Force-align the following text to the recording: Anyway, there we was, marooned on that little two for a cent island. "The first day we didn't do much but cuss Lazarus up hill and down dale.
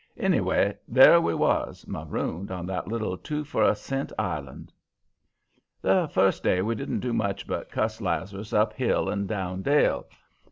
Anyway, 0.17 0.75
there 0.87 1.21
we 1.21 1.31
was, 1.35 1.85
marooned 1.87 2.49
on 2.49 2.65
that 2.65 2.87
little 2.87 3.15
two 3.15 3.43
for 3.43 3.61
a 3.61 3.75
cent 3.75 4.11
island. 4.17 4.73
"The 5.79 6.07
first 6.11 6.41
day 6.41 6.63
we 6.63 6.73
didn't 6.73 7.01
do 7.01 7.13
much 7.13 7.45
but 7.45 7.69
cuss 7.69 8.01
Lazarus 8.01 8.51
up 8.51 8.73
hill 8.73 9.09
and 9.09 9.27
down 9.27 9.61
dale. 9.61 10.07